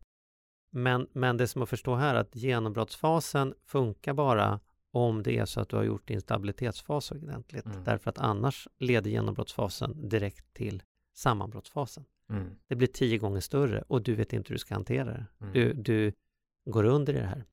[0.71, 4.59] Men, men det som att förstå här att genombrottsfasen funkar bara
[4.91, 7.65] om det är så att du har gjort din stabilitetsfas ordentligt.
[7.65, 7.83] Mm.
[7.83, 12.05] Därför att annars leder genombrottsfasen direkt till sammanbrottsfasen.
[12.29, 12.55] Mm.
[12.67, 15.25] Det blir tio gånger större och du vet inte hur du ska hantera det.
[15.41, 15.53] Mm.
[15.53, 16.13] Du, du
[16.65, 17.45] går under i det här.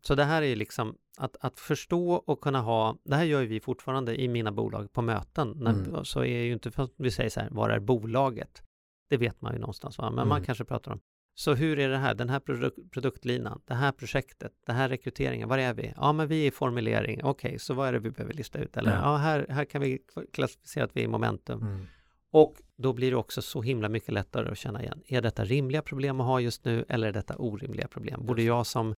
[0.00, 3.60] Så det här är liksom att, att förstå och kunna ha, det här gör vi
[3.60, 6.04] fortfarande i mina bolag på möten, när, Mm.
[6.04, 8.62] så är ju inte, vi säger så här, var är bolaget?
[9.10, 10.10] Det vet man ju någonstans, va?
[10.10, 10.44] men man Mm.
[10.46, 11.00] kanske pratar om,
[11.34, 15.48] så hur är det här, den här produk- produktlinan, det här projektet, det här rekryteringen,
[15.48, 15.92] var är vi?
[15.96, 18.76] Ja, men vi är i formulering, okej, så vad är det vi behöver lista ut?
[18.76, 18.98] Eller Ja.
[19.02, 19.98] ja, här, här kan vi
[20.32, 21.62] klassificera att vi är i momentum.
[21.62, 21.86] Mm.
[22.32, 25.02] Och då blir det också så himla mycket lättare att känna igen.
[25.06, 28.26] Är detta rimliga problem att ha just nu eller är detta orimliga problem?
[28.26, 28.94] Borde jag som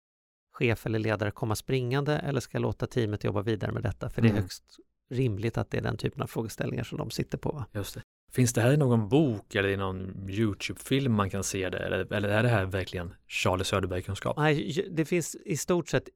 [0.58, 4.10] chef eller ledare komma springande eller ska jag låta teamet jobba vidare med detta?
[4.10, 4.42] För det är Mm.
[4.42, 4.64] högst
[5.10, 7.64] rimligt att det är den typen av frågeställningar som de sitter på.
[7.72, 8.02] Just det.
[8.32, 11.78] Finns det här i någon bok eller i någon YouTube-film man kan se det?
[11.78, 14.36] Eller, eller är det här verkligen Charlie Söderberg-kunskap?
[14.36, 16.08] Nej, det finns i stort sett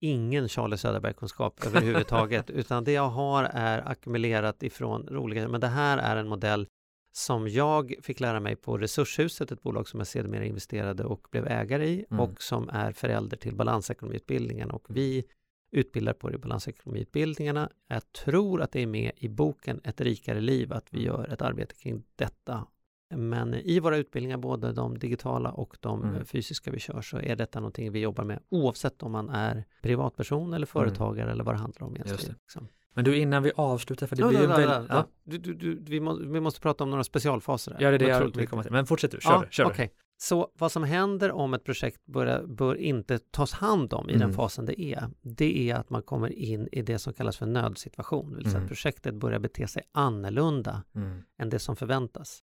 [0.00, 5.98] ingen Charlie Söderberg-kunskap överhuvudtaget, utan det jag har är ackumulerat ifrån roliga, men det här
[5.98, 6.66] är en modell
[7.12, 11.46] som jag fick lära mig på Resurshuset, ett bolag som jag sedermera investerade och blev
[11.46, 12.20] ägare i Mm.
[12.20, 15.24] och som är förälder till balansekonomiutbildningen och vi
[15.72, 17.70] utbildar på det i balansekonomiutbildningarna.
[17.88, 21.42] Jag tror att det är med i boken Ett rikare liv att vi gör ett
[21.42, 22.66] arbete kring detta.
[23.14, 26.24] Men i våra utbildningar, både de digitala och de Mm.
[26.24, 30.54] fysiska vi kör, så är detta någonting vi jobbar med oavsett om man är privatperson
[30.54, 31.94] eller företagare eller vad det handlar om.
[31.94, 32.06] Mm.
[32.06, 32.60] Egentligen, det.
[32.94, 34.90] Men du, innan vi avslutar, för det Ja, blir ju ja, väldigt...
[34.90, 35.06] ja.
[35.24, 37.72] Du, du, du, vi, må, vi måste prata om några specialfaser.
[37.72, 37.80] här.
[37.80, 38.72] Ja, det är det jag vill komma till.
[38.72, 39.46] Men fortsätt du, kör Ja, du.
[39.50, 39.92] Kör okej.
[40.16, 44.22] Så vad som händer om ett projekt börjar, bör inte tas hand om i den
[44.22, 44.34] Mm.
[44.34, 48.30] fasen det är, det är att man kommer in i det som kallas för nödsituation,
[48.30, 48.62] det vill säga Mm.
[48.64, 51.22] att projektet börjar bete sig annorlunda Mm.
[51.38, 52.40] än det som förväntas.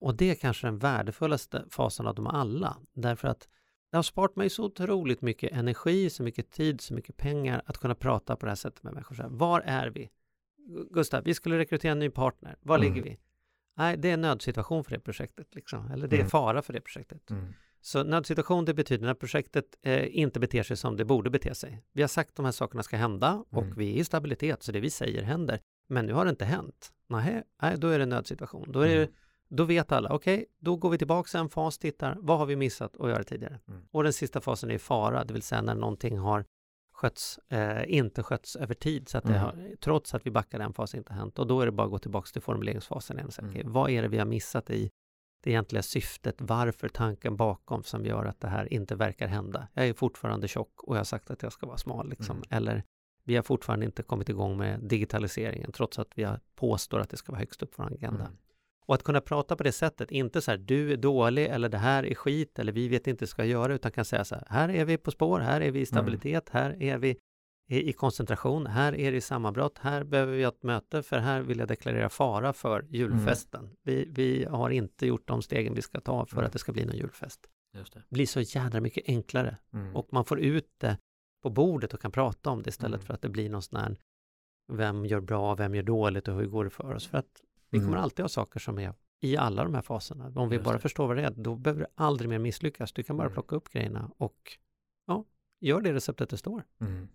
[0.00, 3.48] Och det är kanske den värdefullaste fasen av dem alla, därför att
[3.90, 7.78] det har sparat mig så otroligt mycket energi, så mycket tid, så mycket pengar att
[7.78, 9.14] kunna prata på det här sättet med människor.
[9.16, 10.10] Så här, var är vi?
[10.90, 12.56] Gustav, vi skulle rekrytera en ny partner.
[12.60, 12.88] Var Mm.
[12.94, 13.18] ligger vi?
[13.76, 15.90] Nej, det är en nödsituation för det projektet, liksom.
[15.90, 16.30] eller det är Mm.
[16.30, 17.30] fara för det projektet.
[17.30, 17.44] Mm.
[17.80, 21.82] Så nödsituation, det betyder när projektet eh, inte beter sig som det borde bete sig.
[21.92, 23.74] Vi har sagt att de här sakerna ska hända och Mm.
[23.76, 25.60] vi är i stabilitet, så det vi säger händer.
[25.88, 26.92] Men nu har det inte hänt.
[27.08, 28.72] Nähä, nej, då är det nödsituation.
[28.72, 29.14] Då, är det, Mm.
[29.48, 32.96] Då vet alla, okej, då går vi tillbaka en fas, tittar, vad har vi missat
[33.00, 33.60] att göra tidigare?
[33.68, 33.82] Mm.
[33.90, 36.44] Och den sista fasen är fara, det vill säga när någonting har
[36.92, 39.38] skötts, eh, inte skötts över tid, så att Mm.
[39.40, 41.38] har, trots att vi backar den fasen inte hänt.
[41.38, 43.60] Och då är det bara att gå tillbaka till formuleringsfasen igen och säga, Mm.
[43.60, 44.90] okej, vad är det vi har missat i
[45.42, 49.68] det egentliga syftet, varför tanken bakom som gör att det här inte verkar hända.
[49.74, 52.36] Jag är fortfarande tjock och jag har sagt att jag ska vara smal liksom.
[52.36, 52.48] Mm.
[52.50, 52.82] Eller
[53.24, 57.16] vi har fortfarande inte kommit igång med digitaliseringen trots att vi har påstår att det
[57.16, 58.24] ska vara högst upp på vår agenda.
[58.24, 58.36] Mm.
[58.88, 61.78] Och att kunna prata på det sättet, inte så här du är dålig eller det
[61.78, 64.34] här är skit eller vi vet inte vad vi ska göra utan kan säga så
[64.34, 67.18] här, här är vi på spår, här är vi i stabilitet, här är vi
[67.68, 71.18] i i koncentration, här är det i sammanbrott, här behöver vi ha ett möte för
[71.18, 73.70] här vill jag deklarera fara för julfesten.
[73.82, 76.46] Vi, vi har inte gjort de stegen vi ska ta för Mm.
[76.46, 77.40] att det ska bli någon julfest.
[77.74, 78.02] Just det.
[78.08, 79.96] Blir så jädra mycket enklare Mm.
[79.96, 80.98] och man får ut det
[81.42, 83.06] på bordet och kan prata om det istället Mm.
[83.06, 83.96] för att det blir någon sån här
[84.72, 87.06] vem gör bra, vem gör dåligt och hur går det för oss?
[87.06, 88.02] För att vi kommer Mm.
[88.02, 90.32] alltid ha saker som är i alla de här faserna.
[90.36, 90.80] Om vi Just bara det.
[90.80, 92.92] förstår vad det är, då behöver du aldrig mer misslyckas.
[92.92, 93.32] Du kan bara Mm.
[93.34, 94.58] plocka upp grejerna och
[95.06, 95.24] ja,
[95.60, 96.62] gör det receptet det står.
[96.80, 97.08] Mm.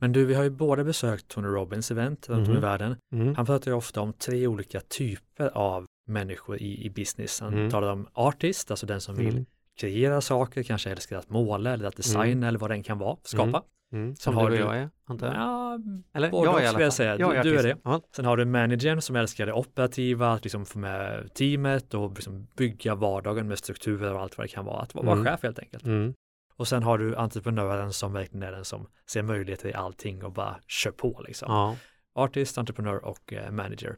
[0.00, 2.62] Men du, vi har ju båda besökt Tony Robbins event runt om i Mhm.
[2.62, 2.96] världen.
[3.36, 7.40] Han pratar ju ofta om tre olika typer av människor i, i business.
[7.40, 7.70] Han Mm.
[7.70, 9.46] talar om artist, alltså den som vill Mm.
[9.80, 13.62] kreera saker, kanske älskar att måla eller att designa eller vad den kan vara, skapa.
[13.92, 14.08] Mm.
[14.08, 15.36] Sen Som har du och du- jag är, antar jag.
[15.36, 15.78] Ja,
[16.12, 17.16] Eller både jag skulle jag säga.
[17.18, 17.76] Jag Du- du är det.
[17.84, 18.00] Ja.
[18.16, 22.46] Sen har du managern som älskar det operativa, att liksom få med teamet och liksom
[22.56, 24.80] bygga vardagen med strukturer och allt vad det kan vara.
[24.82, 25.24] Att vara Mm.
[25.24, 25.84] chef helt enkelt.
[25.84, 26.14] Mm.
[26.56, 30.32] Och sen har du entreprenören som verkligen är den som ser möjligheter i allting och
[30.32, 31.52] bara kör på liksom.
[31.52, 31.76] Ja.
[32.14, 33.96] Artist, entreprenör och eh, manager.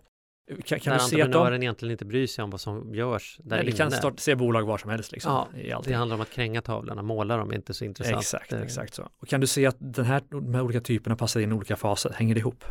[0.64, 2.94] Kan, kan Där du se att de, entreprenören egentligen inte bryr sig om vad som
[2.94, 3.76] görs där nej, det inne.
[3.78, 5.46] kan starta, se bolag var som helst liksom.
[5.64, 8.20] Ja, Det handlar om att kränga tavlorna, måla dem är inte så intressant.
[8.20, 9.09] Exakt, Eh, exakt så.
[9.18, 11.76] Och kan du se att den här, de här olika typerna passar in i olika
[11.76, 12.64] faser, hänger det ihop?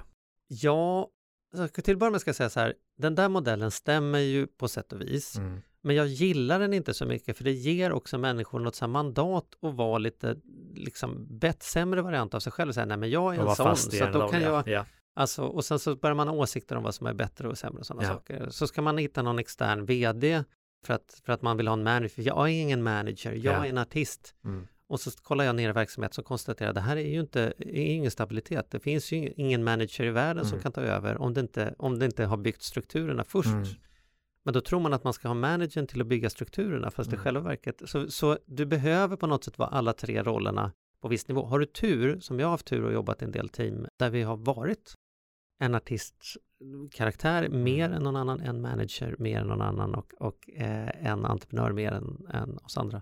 [0.48, 1.08] Ja,
[1.56, 4.48] så till att börja med ska jag säga så här, den där modellen stämmer ju
[4.48, 5.38] på sätt och vis.
[5.38, 5.62] Mm.
[5.84, 9.46] Men jag gillar den inte så mycket för det ger också människor något så mandat
[9.62, 10.36] att vara lite
[10.76, 13.78] liksom bett sämre variant av sig själv och säga nej men jag är en sån
[13.78, 14.50] så då kan ja.
[14.66, 14.86] jag Ja.
[15.22, 17.80] Alltså och sen så börjar man ha åsikter om vad som är bättre och sämre
[17.80, 18.10] och sådana Ja.
[18.14, 18.48] saker.
[18.50, 20.44] Så ska man hitta någon extern vd
[20.86, 22.24] för att, för att man vill ha en manager.
[22.24, 23.66] Jag är ingen manager, jag Ja.
[23.66, 24.36] är en artist.
[24.46, 24.68] Mm.
[24.88, 27.54] Och så kollar jag ner i verksamhet och konstaterar att det här är ju inte,
[27.60, 28.72] är ingen stabilitet.
[28.72, 30.64] Det finns ju ing- ingen manager i världen som Mm.
[30.64, 33.48] kan ta över om det inte, om det inte har byggt strukturerna först.
[33.50, 33.66] Mm.
[34.44, 37.14] Men då tror man att man ska ha managern till att bygga strukturerna, fast i
[37.14, 37.24] Mm.
[37.24, 41.28] själva verket, så, så du behöver på något sätt vara alla tre rollerna på viss
[41.28, 41.46] nivå.
[41.46, 44.10] Har du tur, som jag har haft tur och jobbat i en del team, där
[44.10, 44.94] vi har varit
[45.62, 46.38] en artists
[46.92, 51.26] karaktär mer än någon annan, en manager mer än någon annan och, och eh, en
[51.26, 53.02] entreprenör mer än, än oss andra.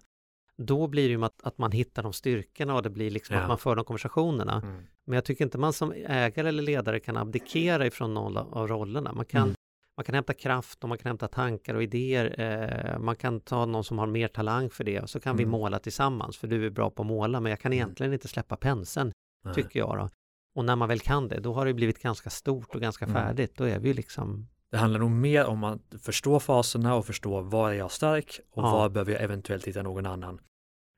[0.58, 3.42] Då blir det ju att, att man hittar de styrkorna och det blir liksom Ja.
[3.42, 4.62] att man för de konversationerna.
[4.66, 4.82] Mm.
[5.06, 9.14] Men jag tycker inte man som ägare eller ledare kan abdikera ifrån någon av rollerna.
[9.14, 9.56] Man kan, Mm.
[9.98, 12.40] man kan hämta kraft och man kan hämta tankar och idéer.
[12.40, 15.44] Eh, man kan ta någon som har mer talang för det och så kan vi
[15.44, 15.52] Mm.
[15.52, 17.78] måla tillsammans för du är bra på att måla men jag kan Mm.
[17.84, 19.12] egentligen inte släppa penseln
[19.56, 20.10] tycker jag då.
[20.56, 23.14] Och när man väl kan det, då har det blivit ganska stort och ganska Mm.
[23.16, 23.54] färdigt.
[23.58, 27.70] Då är vi liksom, Det handlar nog mer om att förstå faserna och förstå var
[27.70, 28.72] är jag stark och Ja.
[28.72, 30.40] var behöver jag eventuellt hitta någon annan.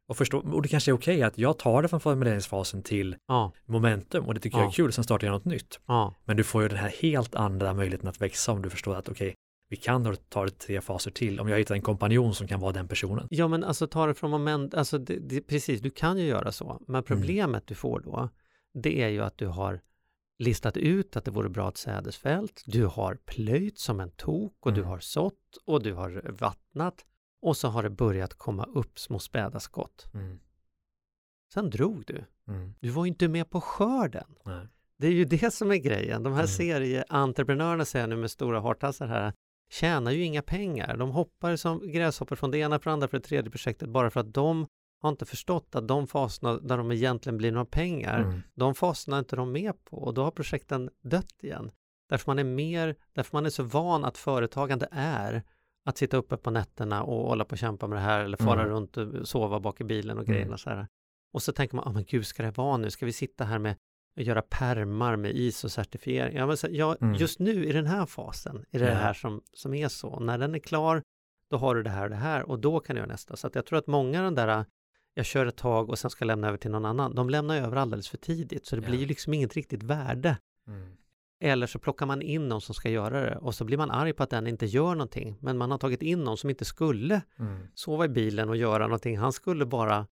[0.10, 3.52] Och, förstå, och det kanske är okej att jag tar det från formuleringsfasen till ja,
[3.66, 4.70] momentum och det tycker jag Ja.
[4.70, 5.80] är kul, sen startar jag något nytt.
[6.26, 9.10] Men du får ju den här helt andra möjligheten att växa om du förstår att
[9.10, 9.34] okej,
[9.70, 12.72] vi kan ta det tre faser till om jag hittar en kompanjon som kan vara
[12.72, 13.28] den personen.
[13.30, 16.52] Ja, men alltså ta det från moment, alltså det, det, precis, du kan ju göra
[16.52, 16.82] så.
[16.88, 18.30] Men problemet du får då,
[18.74, 19.82] det är ju att du har
[20.40, 22.64] listat ut att det vore bra ett sädesfält.
[22.66, 24.90] Du har plöjt som en tok och du Mm.
[24.92, 27.06] har sått och du har vattnat
[27.42, 30.06] och så har det börjat komma upp små späda skott.
[30.14, 30.40] Mm.
[31.54, 32.26] Sen drog du.
[32.48, 32.74] Mm.
[32.80, 34.36] Du var ju inte med på skörden.
[34.46, 34.68] Nej.
[34.98, 36.24] Det är ju det som är grejen.
[36.24, 36.48] De här Mm.
[36.48, 39.34] serieentreprenörerna säger nu med stora hartassar här,
[39.72, 40.98] tjänar ju inga pengar.
[40.98, 44.10] De hoppar som gräshoppor från det ena för det andra för det tredje projektet bara
[44.12, 44.68] för att de
[45.02, 48.42] har inte förstått att de faserna där de egentligen blir några pengar, Mm.
[48.54, 51.72] de faserna är inte de med på och då har projekten dött igen.
[52.10, 55.44] Därför man är mer, därför man är så van att företagande är
[55.86, 58.60] att sitta uppe på nätterna och hålla på och kämpa med det här eller fara
[58.62, 58.74] Mm.
[58.74, 60.34] runt och sova bak i bilen och Mm.
[60.36, 60.88] grejerna så här.
[61.34, 62.90] Och så tänker man, ah, men gud ska det vara nu?
[62.90, 63.76] Ska vi sitta här med
[64.16, 66.38] och göra permar med ISO-certifiering?
[66.38, 67.16] Ja, men så, ja, Mm.
[67.16, 68.92] just nu i den här fasen är det Ja.
[68.92, 70.20] det här som, som är så.
[70.20, 71.04] När den är klar,
[71.50, 73.36] då har du det här och det här och då kan du göra nästa.
[73.36, 74.66] Så att jag tror att många av den där,
[75.22, 77.78] jag kör ett tag och sen ska lämna över till någon annan, de lämnar över
[77.78, 78.66] alldeles för tidigt.
[78.66, 78.90] Så det Ja.
[78.90, 80.38] blir ju liksom inget riktigt värde.
[80.68, 80.88] Mm.
[81.44, 84.14] Eller så plockar man in någon som ska göra det och så blir man arg
[84.14, 85.38] på att den inte gör någonting.
[85.40, 87.68] Men man har tagit in någon som inte skulle Mm.
[87.74, 89.18] sova i bilen och göra någonting.
[89.18, 90.08] Han skulle bara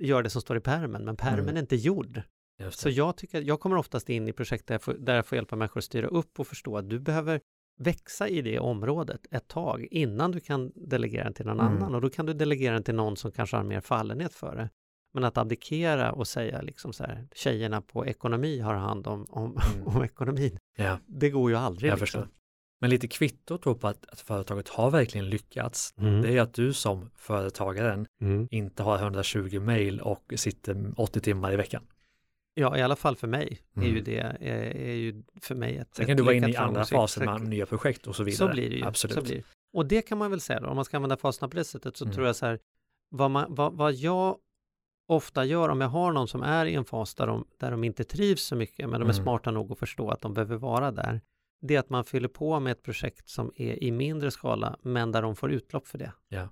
[0.00, 1.56] göra det som står i pärmen, men pärmen Mm.
[1.56, 2.22] är inte gjord.
[2.70, 5.36] Så jag tycker, jag kommer oftast in i projekt där jag, får, där jag får
[5.36, 7.40] hjälpa människor att styra upp och förstå att du behöver
[7.78, 11.72] växa i det området ett tag innan du kan delegera den till någon Mm.
[11.76, 14.56] annan och då kan du delegera den till någon som kanske har mer fallenhet för
[14.56, 14.70] det.
[15.14, 19.58] Men att abdikera och säga liksom så här, tjejerna på ekonomi har hand om, om,
[19.74, 19.86] Mm.
[19.96, 21.90] om ekonomin, Ja, det går ju aldrig.
[21.90, 22.06] jag liksom.
[22.06, 22.28] förstår.
[22.80, 25.94] Men lite kvitto tror på att, att företaget har verkligen lyckats.
[25.98, 26.22] Mm.
[26.22, 28.48] Det är att du som företagaren Mm.
[28.50, 31.82] inte har 120 mejl och sitter 80 timmar i veckan.
[32.54, 34.04] Ja, i alla fall för mig är ju Mm.
[34.04, 34.42] det är,
[34.76, 37.48] är ju för mig ett Sen ett kan du vara inne i andra faser med
[37.48, 38.48] nya projekt och så vidare.
[38.48, 38.84] Så blir det ju.
[38.84, 39.14] Absolut.
[39.14, 39.42] Så blir det.
[39.72, 41.96] Och det kan man väl säga då, om man ska använda faserna på det sättet
[41.96, 42.14] så Mm.
[42.14, 42.58] tror jag så här,
[43.10, 44.36] vad, man, vad, vad jag
[45.08, 47.84] ofta gör om jag har någon som är i en fas där de, där de
[47.84, 49.24] inte trivs så mycket, men de är Mm.
[49.24, 51.20] smarta nog att förstå att de behöver vara där,
[51.62, 55.12] det är att man fyller på med ett projekt som är i mindre skala, men
[55.12, 56.12] där de får utlopp för det.
[56.28, 56.48] Ja.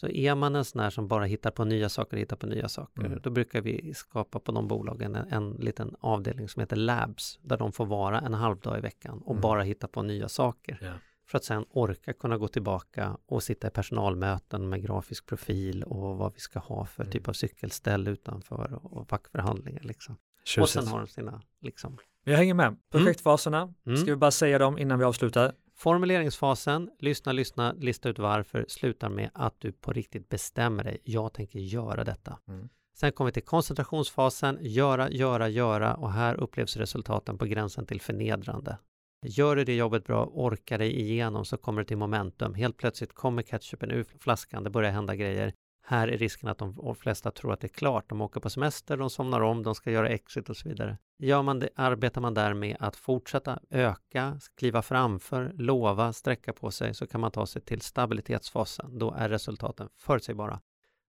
[0.00, 2.68] Så är man en sån här som bara hittar på nya saker, hittar på nya
[2.68, 3.20] saker, Mm.
[3.22, 7.56] då brukar vi skapa på de bolagen en, en liten avdelning som heter Labs, där
[7.56, 9.40] de får vara en halvdag i veckan och Mm.
[9.40, 10.78] bara hitta på nya saker.
[10.82, 10.92] Ja.
[11.28, 16.16] För att sen orka kunna gå tillbaka och sitta i personalmöten med grafisk profil och
[16.18, 17.12] vad vi ska ha för Mm.
[17.12, 20.14] typ av cykelställ utanför och, och fackförhandlingar liksom.
[20.14, 20.72] Och Tjusigt.
[20.84, 22.76] sen har de sina liksom Jag hänger med.
[22.90, 23.96] Projektfaserna, Mm.
[23.96, 25.52] ska vi bara säga dem innan vi avslutar?
[25.78, 30.98] Formuleringsfasen, lyssna, lyssna, lista ut varför, slutar med att du på riktigt bestämmer dig.
[31.04, 32.38] Jag tänker göra detta.
[32.48, 32.68] Mm.
[32.96, 38.00] Sen kommer vi till koncentrationsfasen, göra, göra, göra och här upplevs resultaten på gränsen till
[38.00, 38.78] förnedrande.
[39.26, 42.54] Gör du det jobbet bra, orkar dig igenom så kommer du till momentum.
[42.54, 45.52] Helt plötsligt kommer ketchupen ur flaskan, det börjar hända grejer.
[45.88, 48.08] Här är risken att de flesta tror att det är klart.
[48.08, 50.98] De åker på semester, de somnar om, de ska göra exit och så vidare.
[51.18, 56.70] Gör man det, arbetar man där med att fortsätta öka, kliva framför, lova, sträcka på
[56.70, 58.98] sig så kan man ta sig till stabilitetsfasen.
[58.98, 60.60] Då är resultaten förutsägbara.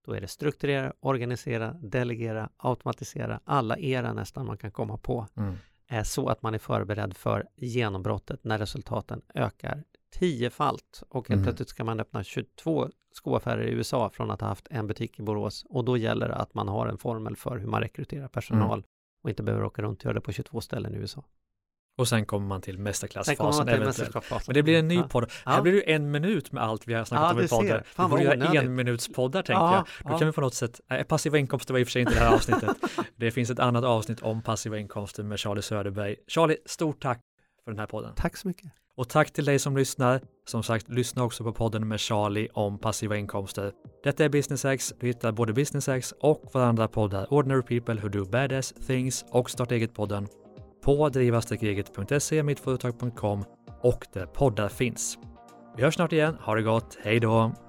[0.05, 5.55] Då är det strukturera, organisera, delegera, automatisera, alla era nästan man kan komma på Mm.
[5.87, 9.83] är så att man är förberedd för genombrottet när resultaten ökar
[10.19, 11.43] tiofalt och helt Mm.
[11.43, 15.21] plötsligt ska man öppna 22 skoaffärer i USA från att ha haft en butik i
[15.21, 18.83] Borås och då gäller det att man har en formel för hur man rekryterar personal
[19.23, 21.23] och inte behöver åka runt och göra det på 22 ställen i USA.
[21.97, 24.47] Och sen kommer man till mästerklassfasen eventuellt.
[24.47, 25.07] Men det blir en ny Ja.
[25.07, 25.25] podd.
[25.45, 25.51] Ja.
[25.51, 27.83] Här blir det en minut med allt vi har snackat Ja, om i podden.
[27.85, 28.61] Fan, vi borde göra onödigt.
[28.61, 30.11] en minuts poddar tänker Ja, jag.
[30.11, 32.13] Då kan vi på något sätt, nej, passiva inkomster var i och för sig inte
[32.13, 32.77] det här avsnittet.
[33.15, 36.15] det finns ett annat avsnitt om passiva inkomster med Charlie Söderberg.
[36.27, 37.19] Charlie, stort tack
[37.63, 38.13] för den här podden.
[38.15, 38.71] Tack så mycket.
[38.97, 40.21] Och tack till dig som lyssnar.
[40.45, 43.71] Som sagt, lyssna också på podden med Charlie om passiva inkomster.
[44.03, 44.93] Detta är Business X.
[44.99, 49.25] Du hittar både Business X och våra andra poddar Ordinary People Who Do Badass Things
[49.31, 50.27] och Starta Eget-podden
[50.83, 53.43] på driva-eget.se, mittföretag.com
[53.81, 55.17] och där poddar finns.
[55.75, 56.35] Vi hörs snart igen.
[56.41, 56.97] Ha det gott.
[57.03, 57.66] Hej då!